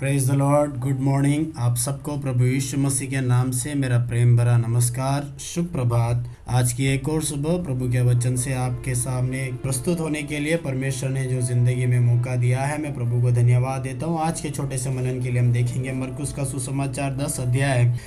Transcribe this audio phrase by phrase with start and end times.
[0.00, 4.36] Praise the lord good morning आप सबको प्रभु यीशु मसीह के नाम से मेरा प्रेम
[4.36, 9.44] भरा नमस्कार। शुभ प्रभात। आज की एक और सुबह प्रभु के वचन से आपके सामने
[9.62, 13.30] प्रस्तुत होने के लिए परमेश्वर ने जो ज़िंदगी में मौका दिया है, मैं प्रभु को
[13.32, 17.16] धन्यवाद देता हूँ। आज के छोटे से मनन के लिए हम देखेंगे मरकुस का सुसमाचार
[17.16, 17.98] दस अध्याय।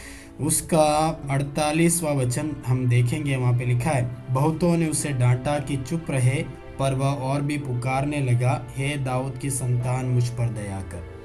[0.42, 0.88] उसका
[1.30, 6.44] अड़तालीसवा वचन हम देखेंगे, वहाँ पे लिखा है, बहुतों ने उसे डांटा कि चुप रहे,
[6.80, 11.18] पर वह और भी पुकारने लगा, हे दाऊद की संतान, मुझ पर दया कर।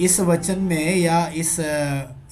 [0.00, 1.56] इस वचन में या इस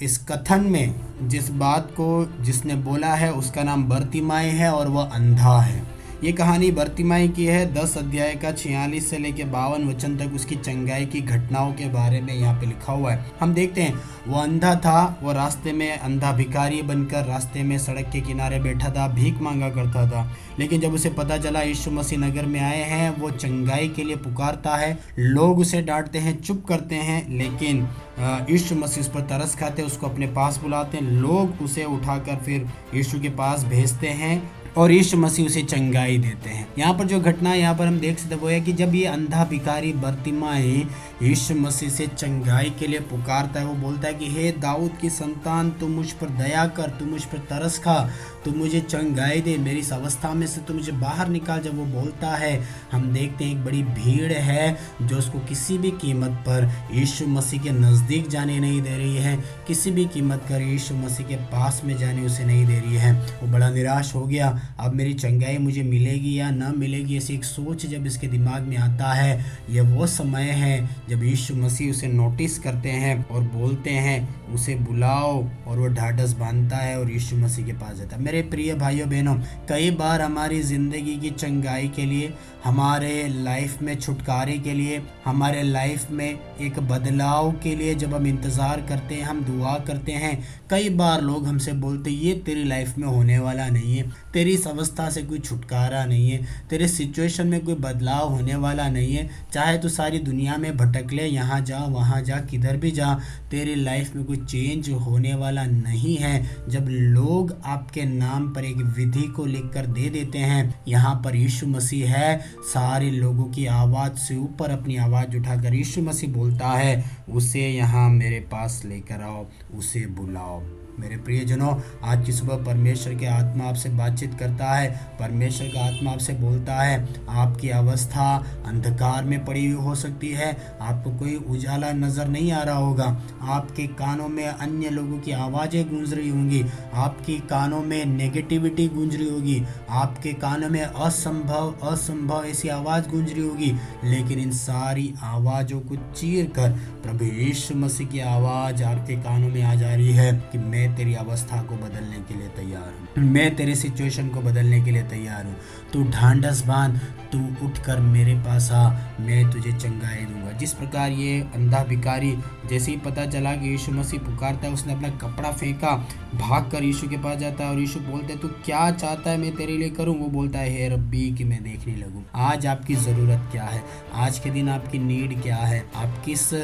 [0.03, 2.09] इस कथन में जिस बात को
[2.41, 7.45] जिसने बोला है, उसका नाम बर्तिमाई है और वह अंधा है। ये कहानी बर्तिमाई की
[7.45, 11.89] है। दस अध्याय का छियालीस से लेकर बावन वचन तक उसकी चंगाई की घटनाओं के
[11.89, 15.73] बारे में यहाँ पे लिखा हुआ है। हम देखते हैं, वो अंधा था, वो रास्ते
[15.73, 20.33] में अंधा भिखारी बनकर रास्ते में सड़क के किनारे बैठा था, भीख मांगा करता था।
[20.59, 24.17] लेकिन जब उसे पता चला यीशु मसीह नगर में आए हैं, वो चंगाई के लिए
[24.17, 29.55] पुकारता है, लोग उसे डांटते हैं, चुप करते हैं, लेकिन यीशु मसीह उस पर तरस
[29.57, 34.51] खाते उसको अपने पास बुलाते हैं, लोग उसे उठाकर फिर यीशु के पास भेजते हैं
[34.77, 38.19] और यीशु मसीह उसे चंगाई देते हैं। यहाँ पर जो घटना यहाँ पर हम देख
[38.19, 40.87] सकते वो है कि जब ये अंधा भिकारी बर्तिमाए
[41.23, 45.11] यीशु मसीह से चंगाई के लिए पुकारता है, वो बोलता है कि, हे दाऊद की
[45.11, 48.11] संतान, तू मुझ पर दया कर, तू मुझ पर तरस खा,
[48.45, 51.85] तू मुझे चंगाई दे, मेरी इस अवस्था में से तू मुझे बाहर निकाल। जब वो
[51.85, 56.71] बोलता है, हम देखते हैं एक बड़ी भीड़ है, जो उसको किसी भी कीमत पर
[56.93, 61.27] यीशु मसीह के नज़दीक जाने नहीं दे रही है। किसी भी कीमत कर यीशु मसीह
[61.27, 64.49] के पास में जाने उसे नहीं दे रही है। वो बड़ा निराश हो गया।
[64.81, 68.77] अब मेरी चंगाई मुझे मिलेगी या ना मिलेगी ऐसी एक सोच जब इसके दिमाग में
[68.77, 73.91] आता है यह वो समय है जब यीशु मसीह उसे नोटिस करते हैं और बोलते
[73.91, 78.23] हैं, उसे बुलाओ। और वो ढाढ़स बांधता है और यीशु मसीह के पास जाता है।
[78.23, 79.35] मेरे प्रिय भाइयों, बहनों,
[79.69, 82.33] कई बार हमारी ज़िंदगी की चंगाई के लिए,
[82.65, 88.27] हमारे लाइफ में छुटकारे के लिए, हमारे लाइफ में एक बदलाव के लिए जब हम
[88.27, 90.39] इंतज़ार करते हैं, हम दुआ करते हैं,
[90.71, 94.67] कई बार लोग हमसे बोलते ये तेरी लाइफ में होने वाला नहीं है। तेरी इस
[94.67, 99.29] अवस्था से कोई छुटकारा नहीं है, तेरे सिचुएशन में कोई बदलाव होने वाला नहीं है।
[99.53, 103.15] चाहे तो सारी दुनिया में भटक ले, यहाँ जा, वहाँ जा, किधर भी जा,
[103.51, 108.77] तेरी लाइफ में कोई चेंज होने वाला नहीं है। जब लोग आपके नाम पर एक
[108.77, 113.67] विधि को लिख कर दे देते हैं, यहाँ पर यीशु मसीह है, सारे लोगों की
[113.67, 119.23] आवाज़ से ऊपर अपनी आवाज़ उठाकर यीशु मसीह बोलता है, उसे यहाँ मेरे पास लेकर
[119.23, 120.63] आओ, उसे बुलाओ।
[121.01, 124.91] मेरे प्रियजनों, आज की सुबह परमेश्वर के आत्मा आपसे बातचीत करता है।
[125.21, 130.79] परमेश्वर का आत्मा आपसे बोलता है, आपकी अवस्था अंधकार में पड़ी हुई हो सकती है।
[130.81, 135.89] आपको कोई उजाला नज़र नहीं आ रहा होगा। आपके कानों में अन्य लोगों की आवाज़ें
[135.89, 136.65] गूंज रही होंगी।
[136.95, 143.33] आपकी कानों में नेगेटिविटी गूंज रही होगी। आपके कानों में असंभव असंभव ऐसी आवाज़ गूंज
[143.33, 143.73] रही होगी।
[144.05, 146.71] लेकिन इन सारी आवाज़ों को चीर कर
[147.03, 150.97] प्रभु यीशु मसीह की आवाज़ आपके कानों में आ जा रही है कि मैं मैं
[150.97, 155.03] तेरी अवस्था को बदलने के लिए तैयार हूँ। मैं तेरे सिचुएशन को बदलने के लिए
[155.03, 155.57] तैयार हूँ।
[155.93, 157.01] तू ढांडस बाँध
[157.33, 162.37] तू उठकर मेरे पास आ, मैं तुझे चंगाई दूँगा। जिस प्रकार ये अंधा भिकारी
[162.71, 165.91] जैसे ही पता चला कि यीशु मसीह पुकारता है, उसने अपना कपड़ा फेंका
[166.35, 169.39] भाग कर यीशु के पास जाता है और यीशु बोलते है, तू क्या चाहता है
[169.39, 170.17] मैं तेरे लिए करूँ?
[170.19, 173.83] वो बोलता है, हे रब्बी, कि मैं देखने लगूँ। आज आपकी ज़रूरत क्या है?
[174.15, 175.87] आज के दिन आपकी नीड क्या है?
[175.97, 176.55] आप किस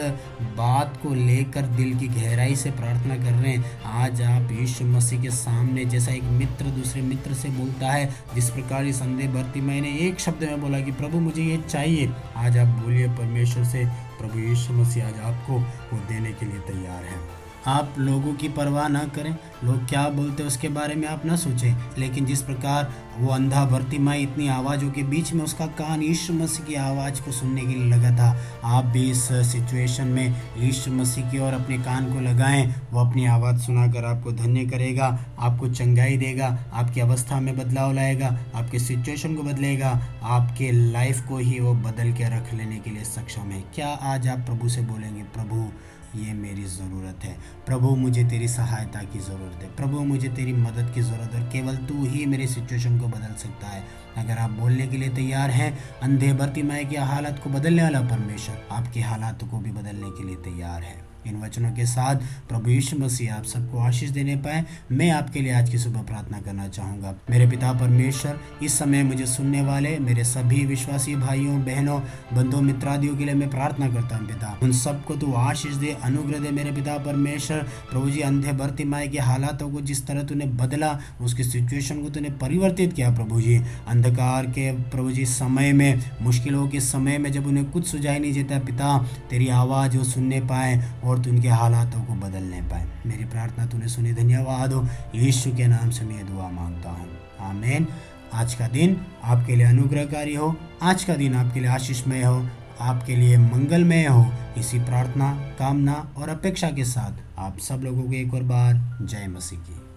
[0.57, 3.81] बात को लेकर दिल की गहराई से प्रार्थना कर रहे हैं?
[3.85, 8.51] आज आप यीशु मसीह के सामने जैसा एक मित्र दूसरे मित्र से बोलता है, जिस
[8.51, 12.59] प्रकार इस अंधे भर्ती मैंने एक शब्द में बोला कि, प्रभु, मुझे ये चाहिए। आज
[12.59, 17.42] आप बोलिए परमेश्वर से, प्रभु यीशु मसीह आज आपको वो देने के लिए तैयार है।
[17.67, 21.37] आप लोगों की परवाह ना करें। लोग क्या बोलते हैं उसके बारे में आप ना
[21.37, 26.03] सोचें। लेकिन जिस प्रकार वो अंधा भर्ती माई इतनी आवाज़ों के बीच में उसका कान
[26.03, 29.23] यीशु मसीह की आवाज़ को सुनने के लिए लगा था, आप भी इस
[29.53, 34.33] सिचुएशन में यीशु मसीह की ओर अपने कान को लगाएँ। वो अपनी आवाज़ सुनाकर आपको
[34.33, 35.07] धन्य करेगा,
[35.39, 41.39] आपको चंगाई देगा, आपकी अवस्था में बदलाव लाएगा, आपके सिचुएशन को बदलेगा, आपके लाइफ को
[41.39, 44.83] ही वो बदल के रख लेने के लिए सक्षम है। क्या आज आप प्रभु से
[44.83, 45.69] बोलेंगे, प्रभु
[46.17, 47.37] ये मेरी ज़रूरत है।
[47.67, 51.77] प्रभु, मुझे तेरी सहायता की ज़रूरत है। प्रभु, मुझे तेरी मदद की ज़रूरत है केवल
[51.77, 53.85] तू ही मेरी सिचुएशन को बदल सकता है।
[54.17, 58.01] अगर आप बोलने के लिए तैयार हैं, अंधे, भर्ती मैं की हालत को बदलने वाला
[58.01, 62.17] परमेश्वर आपकी हालात को भी बदलने के लिए तैयार है। इन वचनों के साथ
[62.49, 66.41] प्रभु यीशु मसीह आप सबको आशीष देने पाए। मैं आपके लिए आज की सुबह प्रार्थना
[66.41, 72.01] करना चाहूँगा। मेरे पिता परमेश्वर, इस समय मुझे सुनने वाले मेरे सभी विश्वासी भाइयों, बहनों,
[72.33, 76.39] बंधु, मित्रादियों के लिए मैं प्रार्थना करता हूँ, पिता। उन सबको तू आशीष दे, अनुग्रह
[76.39, 80.47] दे मेरे पिता परमेश्वर। प्रभु जी, अंधे भर्ती माए के हालातों को जिस तरह तूने
[80.47, 86.01] बदला, उसकी सिचुएशन को तूने परिवर्तित किया, प्रभु जी। अंधकार के, प्रभु जी, समय में,
[86.23, 88.99] मुश्किलों के समय में जब उन्हें कुछ सुझाई नहीं देता, पिता,
[89.31, 93.67] तेरी आवाज़ वो सुनने पाए और और तू उनके हालातों को बदलने पाए। मेरी प्रार्थना
[93.67, 97.09] तूने सुनी, धन्यवाद हो। यीशु के नाम से मैं दुआ माँगता हूँ।
[97.41, 97.87] आमेन।
[98.35, 102.49] आज का दिन आपके लिए अनुग्रहकारी हो। आज का दिन आपके लिए आशीषमय हो।
[102.81, 108.13] आपके लिए मंगलमय हो। इसी प्रार्थना, कामना और अपेक्षा के साथ आप सब लोगों को
[108.13, 109.92] एक और बार जय मसीह की।